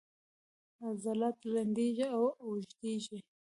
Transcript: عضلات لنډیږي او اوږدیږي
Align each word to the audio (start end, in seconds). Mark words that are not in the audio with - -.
عضلات 0.87 1.37
لنډیږي 1.53 2.05
او 2.15 2.23
اوږدیږي 2.45 3.17